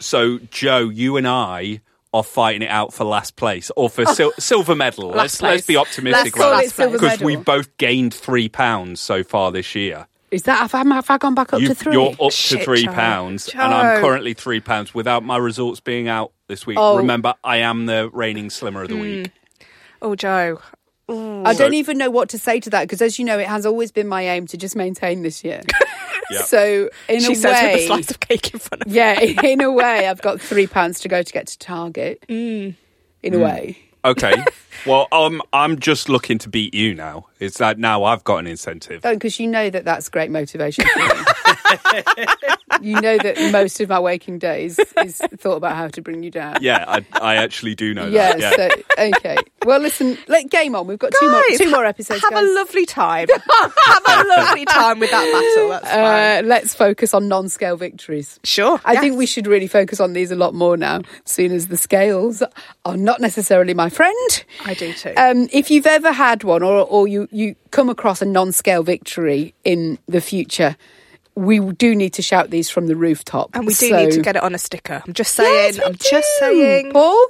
[0.00, 1.80] So, Joe, you and I
[2.12, 4.14] are fighting it out for last place or for oh.
[4.14, 5.10] sil- silver medal.
[5.10, 7.26] let's let's be optimistic Let's call about it silver because medal.
[7.26, 10.06] we both gained three pounds so far this year.
[10.30, 12.84] Is that have I, have I gone back up to 3 You're up to three
[12.84, 12.92] Joe.
[12.92, 14.06] pounds, and I'm Joe.
[14.06, 16.76] currently three pounds without my results being out this week.
[16.78, 16.98] Oh.
[16.98, 19.00] Remember, I am the reigning slimmer of the hmm.
[19.00, 19.30] week.
[20.02, 20.60] Oh, Joe.
[21.08, 23.64] I don't even know what to say to that because, as you know, it has
[23.64, 25.62] always been my aim to just maintain this year.
[26.30, 26.42] Yeah.
[26.44, 29.18] So, in She a says with a way, slice of cake in front of yeah,
[29.44, 32.22] in a way, I've got three pounds to go to get to Target.
[32.28, 32.74] Mm.
[33.22, 34.34] In a way, Okay.
[34.84, 37.27] well, um, I'm just looking to beat you now.
[37.40, 39.02] It's like now I've got an incentive.
[39.02, 41.04] because you know that that's great motivation for me.
[42.82, 46.30] you know that most of my waking days is thought about how to bring you
[46.30, 46.56] down.
[46.60, 48.58] Yeah, I, I actually do know Yeah, that.
[48.58, 48.68] Yeah.
[48.98, 49.36] so okay.
[49.64, 50.86] Well, listen, let game on.
[50.86, 52.22] We've got two more Guys, two more episodes.
[52.22, 52.48] Have guys.
[52.48, 53.28] a lovely time.
[53.58, 55.68] have a lovely time with that battle.
[55.70, 56.44] That's fine.
[56.44, 58.40] Uh, let's focus on non-scale victories.
[58.44, 58.80] Sure.
[58.84, 59.02] I yes.
[59.02, 62.42] think we should really focus on these a lot more now, seeing as the scales
[62.84, 64.44] are not necessarily my friend.
[64.64, 65.12] I do too.
[65.16, 69.54] Um, if you've ever had one, or or you you come across a non-scale victory
[69.64, 70.76] in the future,
[71.34, 73.50] we do need to shout these from the rooftop.
[73.54, 75.02] and we do So- need to get it on a sticker.
[75.06, 75.74] I'm just saying.
[75.74, 76.92] Yes, we I'm just saying.
[76.92, 77.26] Paul,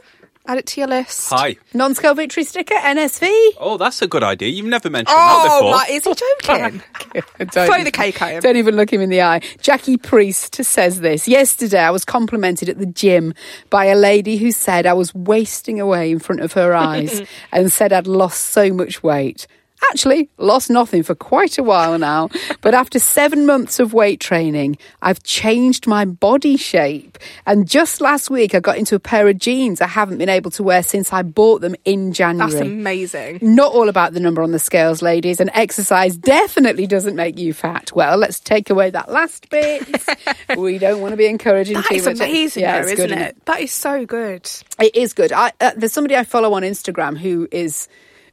[0.51, 1.29] Add it to your list.
[1.29, 1.57] Hi.
[1.75, 3.29] non-scale victory sticker, NSV.
[3.61, 4.49] Oh, that's a good idea.
[4.49, 5.73] You've never mentioned that Oh, before.
[5.73, 6.83] my, is he joking?
[7.39, 8.41] Don't Throw even- the cake at him.
[8.41, 9.43] Don't even look him in the eye.
[9.61, 11.29] Jackie Priest says this.
[11.29, 13.35] Yesterday, I was complimented at the gym
[13.69, 17.21] by a lady who said I was wasting away in front of her eyes
[17.53, 19.47] and said I'd lost so much weight.
[19.91, 22.29] Actually, lost nothing for quite a while now.
[22.61, 27.19] But after seven months of weight training, I've changed my body shape.
[27.47, 30.51] And just last week, I got into a pair of jeans I haven't been able
[30.53, 32.51] to wear since I bought them in January.
[32.51, 33.39] That's amazing.
[33.43, 37.55] Not all about the number on the scales, ladies, and exercise definitely doesn't make you
[37.55, 37.93] fat.
[37.95, 39.87] Well, let's take away that last bit.
[40.59, 42.17] we don't want to be encouraging That too is much.
[42.17, 43.47] amazing, Yeah, though, isn't good, it?
[43.47, 44.51] That is so good.
[44.81, 45.33] It is good.
[45.33, 47.89] I, uh, there's somebody I follow on Instagram who is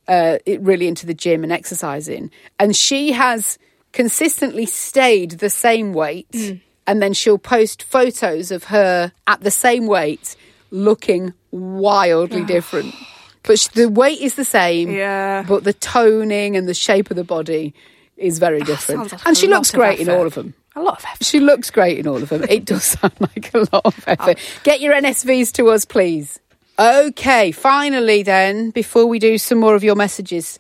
[0.08, 3.58] uh, it- really into the gym and exercising, and she has
[3.92, 6.62] consistently stayed the same weight, Mm.
[6.88, 10.36] and then she'll post photos of her at the same weight,
[10.72, 12.94] looking wildly different.
[13.44, 15.44] But sh- the weight is the same, Yeah.
[15.48, 17.74] But the toning and the shape of the body
[18.18, 20.54] is very different, like and she looks great in all of them.
[20.78, 21.24] A lot of effort.
[21.26, 22.44] She looks great in all of them.
[22.50, 24.38] It does sound like a lot of effort.
[24.64, 26.40] Get your NSVs to us, please.
[26.78, 30.60] Okay, finally, then, before we do some more of your messages,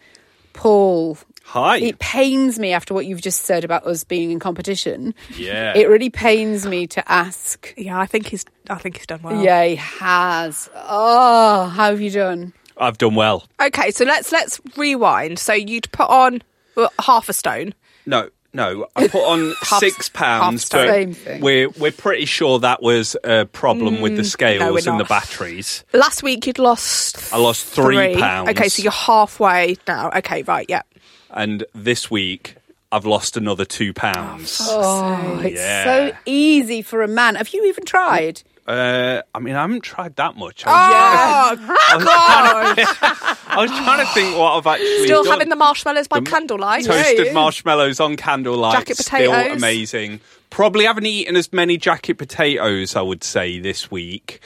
[0.53, 1.77] Paul, Hi.
[1.77, 5.13] it pains me after what you've just said about us being in competition.
[5.35, 5.73] yeah.
[5.75, 7.73] It really pains me to ask.
[7.77, 8.45] Yeah, I think he's.
[8.69, 9.43] I think he's done well.
[9.43, 10.69] Yeah, he has.
[10.73, 12.53] Oh, how have you done?
[12.77, 13.45] I've done well.
[13.61, 15.37] Okay, so let's let's rewind.
[15.37, 16.41] So you'd put on
[16.75, 17.73] well, half a stone.
[18.05, 18.87] No, no.
[18.95, 24.15] I put on six pounds, but we're we're pretty sure that was a problem with
[24.17, 25.83] the scales Mm, we're and the batteries.
[25.93, 27.33] Last week you'd lost.
[27.33, 28.49] I lost three pounds.
[28.49, 30.09] Okay, so you're halfway now.
[30.15, 30.81] Okay, right, yeah.
[31.29, 32.55] And this week
[32.91, 34.59] I've lost another two pounds.
[34.61, 35.83] Oh, it's Yeah.
[36.11, 37.35] so easy for a man.
[37.35, 38.41] Have you even tried?
[38.67, 40.63] Uh, I mean, I haven't tried that much.
[40.65, 42.79] I was, Oh God!
[43.47, 45.33] I was trying to think what I've actually Still done.
[45.33, 46.85] having the marshmallows by The candlelight.
[46.85, 47.33] toasted Yeah.
[47.33, 48.73] marshmallows on candlelight.
[48.73, 50.19] Jacket Still amazing.
[50.49, 52.95] Probably haven't eaten as many jacket potatoes.
[52.95, 54.39] I would say this week.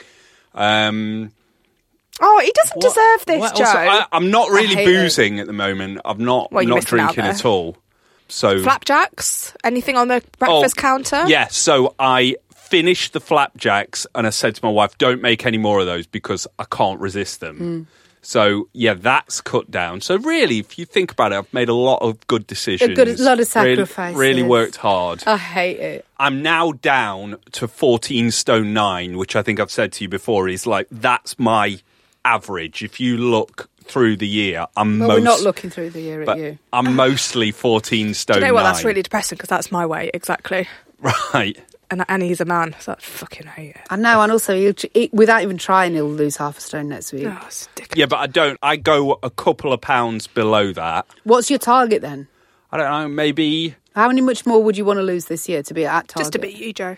[0.54, 1.32] Um,
[2.22, 3.64] Oh, he doesn't what- deserve this, Joe.
[3.64, 3.74] else?
[3.74, 6.00] I, I'm not really boozing at the moment.
[6.04, 7.78] I'm not Well, not drinking at all.
[8.28, 9.54] So Flapjacks?
[9.64, 11.24] Anything on the breakfast Oh, counter?
[11.26, 12.36] Yeah, so I
[12.70, 16.06] finished the flapjacks and I said to my wife, don't make any more of those
[16.06, 17.56] because I can't resist them.
[17.58, 17.82] Hmm.
[18.22, 20.02] So yeah, that's cut down.
[20.02, 22.94] So really, if you think about it, I've made a lot of good decisions.
[22.94, 24.16] good- a lot of Really- sacrifices.
[24.18, 25.22] Really, worked hard.
[25.26, 26.04] I hate it.
[26.18, 30.48] I'm now down to 14 stone nine, which I think I've said to you before
[30.48, 31.78] is like that's my
[32.24, 32.82] average.
[32.82, 35.18] If you look through the year, I'm Well, most.
[35.18, 36.58] we're not looking through the year at you.
[36.74, 38.62] I'm mostly 14 stone Do you know what?
[38.64, 38.72] nine.
[38.74, 40.68] That's really depressing because that's my weight exactly.
[41.32, 41.58] right.
[41.90, 43.80] And and he's a man, so I fucking hate it.
[43.90, 47.12] I know, and also he'll, he, without even trying, he'll lose half a stone next
[47.12, 47.26] week.
[47.26, 47.48] Oh.
[47.96, 48.58] Yeah, but I don't.
[48.62, 51.06] I go a couple of pounds below that.
[51.24, 52.28] What's your target then?
[52.70, 53.08] I don't know.
[53.08, 53.74] Maybe.
[53.96, 56.26] How many much more would you want to lose this year to be at target?
[56.26, 56.96] Just to beat you, Joe.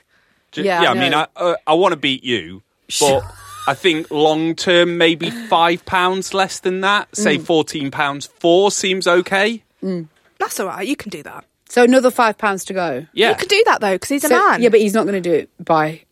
[0.50, 1.14] Ju- Yeah, yeah, I I, mean.
[1.14, 2.62] I uh, I want to beat you,
[3.00, 3.24] but
[3.66, 7.16] I think long term, maybe five pounds less than that.
[7.16, 7.46] Say Mm.
[7.46, 9.62] fourteen pounds four seems okay.
[10.38, 10.86] That's all right.
[10.86, 11.46] You can do that.
[11.72, 13.06] So another five pounds to go.
[13.14, 14.60] Yeah, You can do that though because he's a So- man.
[14.60, 16.02] Yeah, but he's not going to do it by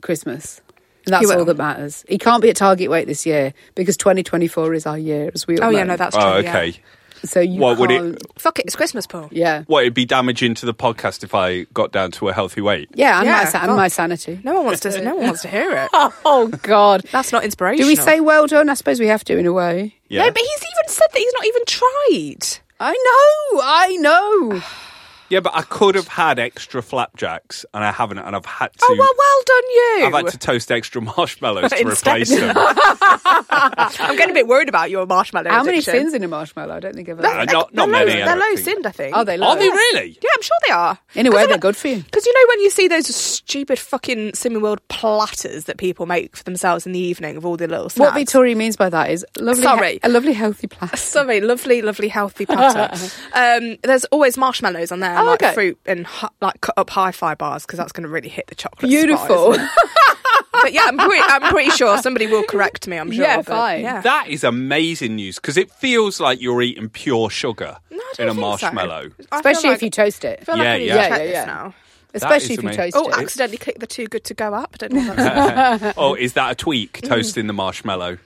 [0.00, 0.62] Christmas.
[1.04, 1.40] And that's He will.
[1.40, 2.06] all that matters.
[2.08, 5.58] He can't be at target weight this year because 2024 is our year, as we
[5.58, 5.76] all oh know.
[5.78, 6.24] yeah, no, that's true.
[6.24, 6.48] oh, yeah.
[6.56, 6.80] okay.
[7.22, 9.28] So you What would it- can't- Fuck it, it's Christmas, Paul.
[9.30, 9.64] Yeah.
[9.66, 12.88] What it'd be damaging to the podcast if I got down to a healthy weight.
[12.94, 13.76] Yeah, and, Yeah, my, sa- and God.
[13.76, 14.40] my sanity.
[14.42, 15.02] No one wants to.
[15.02, 15.90] no one wants to hear it.
[16.24, 17.02] Oh, God.
[17.12, 17.84] That's not inspirational.
[17.84, 18.70] Do we say well done?
[18.70, 19.96] I suppose we have to in a way.
[20.08, 22.58] Yeah, No, but he's even said that he's not even tried.
[22.80, 24.62] I know, I know.
[25.30, 28.78] yeah, but I could have had extra flapjacks, and I haven't, and I've had to.
[28.82, 30.06] Oh well, well done you.
[30.06, 32.12] I've had to toast extra marshmallows to Instead.
[32.12, 32.54] replace them.
[33.50, 35.50] I'm getting a bit worried about your marshmallow.
[35.50, 35.94] How many addiction.
[35.94, 36.74] sins in a marshmallow?
[36.74, 37.46] I don't think I've Uh, ever.
[37.52, 38.06] not not they're many.
[38.06, 38.58] Low, I they're don't low think.
[38.60, 39.16] sinned, I think.
[39.16, 39.48] Are they low?
[39.48, 40.18] Are they really?
[40.22, 40.98] Yeah, I'm sure they are.
[41.14, 42.02] In a way, they're good for you.
[42.02, 46.36] Because you know when you see those stupid fucking Slimming World platters that people make
[46.36, 47.98] for themselves in the evening of all the little snacks.
[48.10, 50.00] What Victoria means by that is lovely, Sorry.
[50.02, 50.96] a lovely healthy platter.
[51.10, 52.94] Sorry, lovely, lovely, healthy platter.
[53.34, 55.54] um, there's always marshmallows on there, and Oh, like okay.
[55.54, 56.06] fruit and
[56.40, 58.88] like cut up hi-fi bars because that's going to really hit the chocolate.
[58.88, 59.52] Beautiful.
[59.52, 59.68] isn't
[60.52, 62.96] but yeah, I'm pretty, I'm pretty sure somebody will correct me.
[62.96, 63.24] I'm sure.
[63.24, 63.80] Yeah, but, fine.
[63.82, 64.00] Yeah.
[64.00, 68.30] That is amazing news because it feels like you're eating pure sugar No, in a
[68.30, 68.40] think so.
[68.40, 69.10] marshmallow.
[69.32, 70.40] Especially like- if you toast it.
[70.42, 70.94] I feel Yeah, like I need yeah.
[70.94, 71.44] Yeah, yeah, yeah.
[71.44, 71.74] now.
[72.12, 73.14] Especially if you toast Oh, it.
[73.16, 74.74] Oh, accidentally clicked the Too Good To Go app.
[74.74, 75.78] I don't know.
[75.78, 77.02] What oh, is that a tweak?
[77.02, 78.18] Toasting the marshmallow.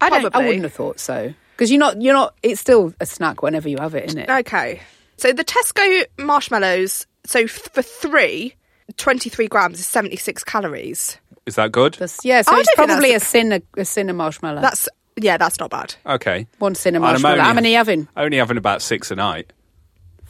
[0.00, 0.34] I don't.
[0.34, 2.00] I wouldn't have thought so because you're not.
[2.00, 2.34] You're not.
[2.42, 4.30] It's still a snack whenever you have it, isn't it?
[4.30, 4.80] Okay.
[5.20, 8.54] So the Tesco marshmallows, so f- for three,
[8.96, 11.18] 23 grams is 76 calories.
[11.44, 11.92] Is that good?
[11.98, 14.16] That's, yeah, so I it's don't think probably a that's- sin a, a sin of
[14.16, 14.62] marshmallow.
[14.62, 15.94] That's, yeah, that's not bad.
[16.06, 16.46] Okay.
[16.58, 17.34] one sin of And I'm marshmallow.
[17.34, 18.08] only- How many are you having?
[18.16, 19.52] Only having about six a night.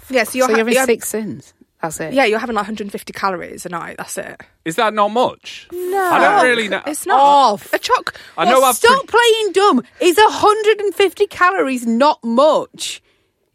[0.09, 1.55] Yeah, so you're, so ha- you're having you're- six sins.
[1.81, 2.12] That's it.
[2.12, 3.96] Yeah, you're having like 150 calories a night.
[3.96, 4.40] That's it.
[4.64, 5.68] Is that not much?
[5.72, 5.98] No.
[6.12, 6.83] I don't really know.
[6.87, 7.18] It's not.
[7.20, 7.72] Off.
[7.72, 8.14] A choc.
[8.37, 9.83] I know oh, I've Stop pre- playing dumb.
[10.00, 13.00] Is 150 calories not much?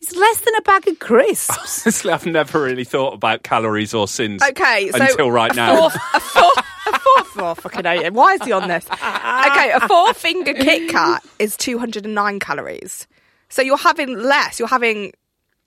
[0.08, 1.58] It's less than a bag of crisps.
[1.86, 4.44] Honestly, I've never really thought about calories or sins.
[4.44, 5.90] Okay, so until right a now.
[5.90, 6.52] Four, a four,
[6.86, 8.14] a four, oh, fucking hate him.
[8.14, 8.86] Why is he on this?
[8.86, 13.08] Okay, a four finger Kit Kat is 209 calories.
[13.50, 14.60] So you're having less.
[14.60, 15.12] You're having,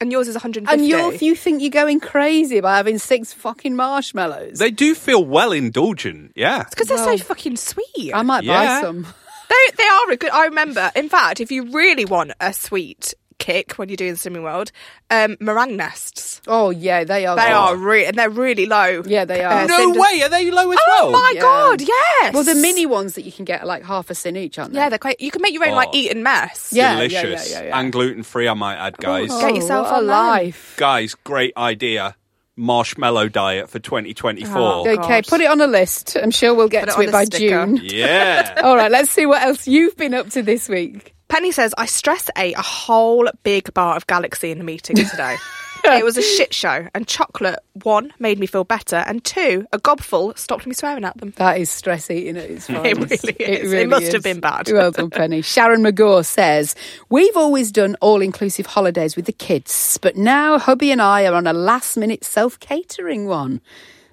[0.01, 0.73] and yours is 150.
[0.73, 4.61] and you're, you think you're going crazy by having six fucking marshmallows.
[4.61, 6.31] They do feel well indulgent.
[6.37, 6.61] Yeah.
[6.61, 8.13] It's because they're so fucking sweet.
[8.15, 8.83] I might Yeah.
[8.83, 9.03] buy some.
[9.03, 10.31] They they are a good.
[10.31, 10.93] I remember.
[10.95, 14.73] In fact, if you really want a sweet kick when you're doing Slimming World,
[15.11, 16.41] um, meringue nests.
[16.47, 17.37] Oh yeah, they are.
[17.37, 17.53] They good.
[17.53, 19.03] are really, and they're really low.
[19.07, 19.53] Yeah, they are.
[19.63, 20.23] Uh, no cinders- way.
[20.23, 21.07] Are they low as Oh well?
[21.09, 21.41] Oh my Yeah.
[21.41, 21.81] god!
[21.81, 22.35] Yes.
[22.35, 24.73] Well, the mini ones that you can get are like half a sin each, aren't
[24.73, 24.79] they?
[24.81, 25.21] Yeah, they're quite.
[25.21, 25.97] You can make your own like Oh.
[25.97, 26.71] Eton mess.
[26.73, 27.51] Yeah, yeah, Delicious.
[27.53, 27.79] yeah, yeah, yeah.
[27.81, 29.29] And gluten free, I might add, guys.
[29.41, 30.75] Get yourself what a life.
[30.77, 32.17] Guys, great idea.
[32.57, 34.59] Marshmallow diet for 2024.
[34.61, 36.17] Oh, Okay, put it on a list.
[36.21, 37.67] I'm sure we'll get Put to on it by sticker.
[37.67, 37.81] June.
[37.85, 38.61] Yeah.
[38.65, 41.15] All right, let's see what else you've been up to this week.
[41.29, 45.37] Penny says, I stress ate a whole big bar of Galaxy in the meeting today.
[45.85, 49.79] it was a shit show, and chocolate, one, made me feel better, and two, a
[49.79, 51.33] gobful stopped me swearing at them.
[51.37, 53.25] That is stress eating at its finest.
[53.25, 53.73] really is.
[53.73, 54.69] It must have been bad.
[54.71, 55.43] Well done, Penny.
[55.43, 56.75] Sharon McGaw says,
[57.09, 61.35] We've always done all inclusive holidays with the kids, but now hubby and I are
[61.35, 63.61] on a last minute self catering one.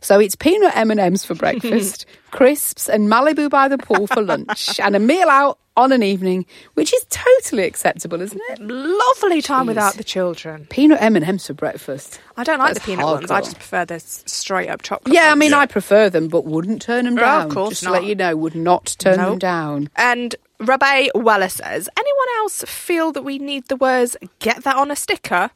[0.01, 4.95] So it's peanut M&Ms for breakfast, crisps and Malibu by the pool for lunch and
[4.95, 8.59] a meal out on an evening, which is totally acceptable, isn't it?
[8.61, 10.65] Lovely time without the children.
[10.69, 12.19] Peanut M&Ms for breakfast.
[12.38, 13.29] I don't like That's the peanut ones.
[13.31, 15.13] I just prefer the straight up chocolate.
[15.13, 15.39] Yeah, I ones.
[15.39, 17.47] mean, I prefer them, but wouldn't turn them Oh, down.
[17.47, 19.89] of course Just to let you know, would not turn them down.
[19.95, 24.89] And Rabbi Weller says, anyone else feel that we need the words "get that on
[24.91, 25.51] a sticker"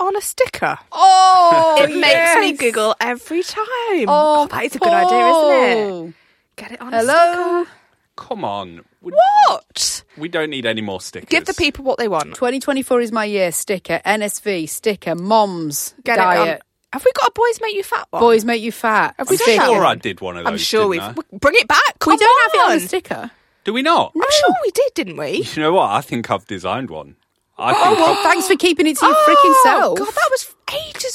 [0.00, 0.78] on a sticker?
[0.92, 3.66] Oh, it makes me giggle every time.
[4.08, 6.14] Oh, that is a good idea, isn't it?
[6.56, 7.70] Get it on a sticker.
[8.16, 8.84] Come on.
[9.00, 9.12] We,
[9.48, 10.02] What?
[10.16, 11.28] we don't need any more stickers.
[11.28, 12.34] Give the people what they want.
[12.34, 13.52] 2024 is my year.
[13.52, 16.48] Sticker, NSV, sticker, moms, Get diet.
[16.48, 16.58] it on.
[16.94, 18.20] Have we got a boys make you fat one?
[18.20, 19.14] Boys make you fat.
[19.18, 19.66] Have we I'm done that?
[19.66, 20.52] sure I did one of those.
[20.52, 21.12] I'm sure we've I?
[21.32, 21.98] bring it back.
[21.98, 22.78] Come we don't have it on on.
[22.78, 23.30] the sticker.
[23.64, 24.12] Do we not?
[24.16, 25.42] I'm sure we did, didn't we?
[25.54, 25.90] You know what?
[25.90, 27.16] I think I've designed one.
[27.58, 29.98] I Oh, well, I've, thanks for keeping it to your oh, freaking Oh, self.
[29.98, 30.47] God, that was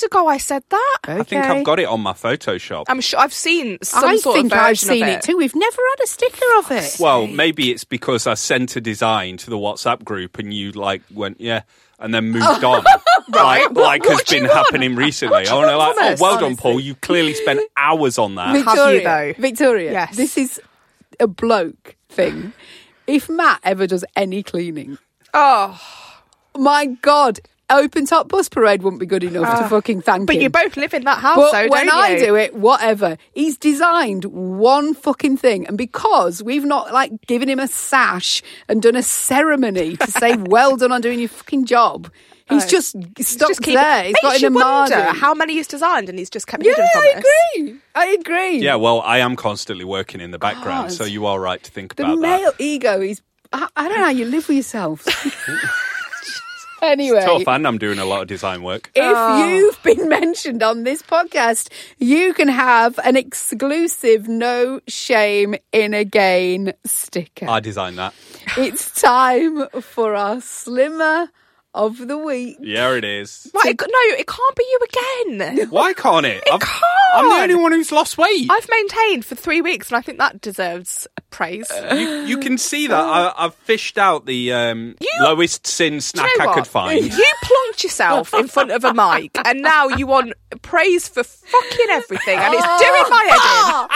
[0.03, 0.27] ages ago.
[0.27, 0.97] I said that.
[1.05, 2.85] I think I've got it on my Photoshop.
[2.87, 5.21] I'm sure I've seen some I sort think of I've seen of it.
[5.23, 5.37] too.
[5.37, 6.97] We've never had a sticker of it.
[6.99, 11.01] Well, maybe it's because I sent a design to the WhatsApp group and you like
[11.13, 11.61] went, yeah,
[11.99, 12.83] and then moved on.
[13.29, 13.67] Right.
[13.71, 14.53] Like, like has been want?
[14.53, 15.33] happening recently.
[15.33, 16.57] What do I want to like, oh, us, well done.
[16.57, 16.79] Paul.
[16.79, 18.53] You clearly spent hours on that.
[18.53, 19.41] Victoria, though?
[19.41, 20.15] Victoria, Yes.
[20.17, 20.61] this is
[21.19, 22.53] a bloke thing.
[23.07, 24.97] If Matt ever does any cleaning,
[25.33, 25.79] Oh,
[26.55, 27.39] my God,
[27.69, 29.69] open top bus parade wouldn't be good enough to ah.
[29.69, 30.25] fucking thank you.
[30.25, 30.41] but him.
[30.43, 32.19] you both live in that house, But though, when don't I you?
[32.25, 33.17] do it, whatever.
[33.33, 38.81] He's designed one fucking thing, and because we've not like given him a sash and
[38.81, 42.11] done a ceremony to say "well done on doing your fucking job,"
[42.49, 42.67] he's Oh.
[42.67, 44.03] just He's stuck just keep- there.
[44.03, 46.71] He's got Makes an you wonder how many he's designed, and he's just kept Yeah,
[46.71, 47.23] hidden from I us.
[47.57, 47.75] agree.
[47.95, 48.57] I agree.
[48.59, 50.91] Yeah, well, I am constantly working in the background, God.
[50.97, 52.37] so you are right to think the about that.
[52.37, 53.21] The male ego is.
[53.51, 55.05] I, I don't know how you live with yourself.
[56.91, 58.91] anyway, Tough, and I'm doing a lot of design work.
[58.95, 59.47] If Oh.
[59.47, 66.73] you've been mentioned on this podcast, you can have an exclusive no shame in again
[66.85, 67.47] sticker.
[67.49, 68.13] I designed that.
[68.57, 71.29] it's time for our slimmer
[71.75, 72.57] of the week.
[72.59, 73.49] Yeah, it is.
[73.53, 74.79] Right, it, no, it can't be you
[75.29, 75.69] again.
[75.71, 76.43] Why can't it?
[76.45, 76.83] It I've- can't.
[77.15, 78.47] I'm the only one who's lost weight.
[78.49, 81.69] I've maintained for three weeks, and I think that deserves praise.
[81.91, 86.37] you, you can see that I, I've fished out the um, lowest sin snack you
[86.39, 86.55] know I what?
[86.55, 87.03] could find.
[87.03, 87.09] You
[87.73, 92.37] plunked yourself in front of a mic, and now you want praise for fucking everything,
[92.37, 93.87] and it's doing my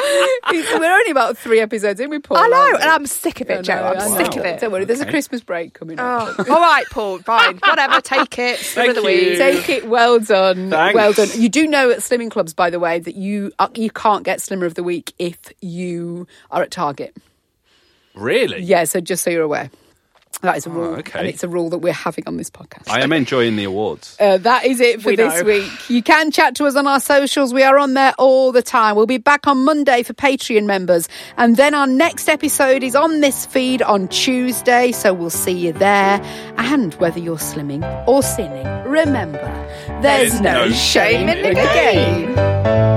[0.50, 0.80] head in.
[0.82, 2.10] We're only about three episodes in.
[2.10, 2.38] We Paul.
[2.38, 3.74] I know, and I'm sick of it, Joe.
[3.74, 4.60] I know, I'm I sick of it.
[4.60, 6.36] Don't worry, there's a Christmas break coming up.
[6.40, 7.20] Oh, all right, Paul.
[7.20, 8.02] Fine, whatever.
[8.02, 8.60] Take it.
[8.60, 9.30] Slim of the Thank you.
[9.30, 9.38] week.
[9.38, 9.88] Take it.
[9.88, 10.70] Well done.
[10.70, 10.96] Thanks.
[10.96, 11.30] Well done.
[11.36, 14.42] You do know at slimming clubs, by the way, that you uh, you can't get
[14.42, 17.16] slimmer of the week if you are at Target.
[18.16, 18.62] Really?
[18.64, 19.70] Yeah, so just so you're aware.
[20.42, 20.96] That is a rule.
[20.98, 21.18] okay.
[21.20, 22.88] And it's a rule that we're having on this podcast.
[22.90, 24.16] I am enjoying the awards.
[24.28, 25.44] Uh, that is it for We this know.
[25.48, 25.90] week.
[25.90, 27.54] You can chat to us on our socials.
[27.54, 28.96] We are on there all the time.
[28.96, 31.08] We'll be back on Monday for Patreon members.
[31.38, 34.92] And then our next episode is on this feed on Tuesday.
[34.92, 36.22] So we'll see you there.
[36.58, 39.40] And whether you're slimming or sinning, remember,
[40.02, 42.97] there's, There's no, no shame in shame the in the game.